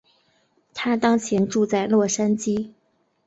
[0.73, 2.71] 她当前住在洛杉矶。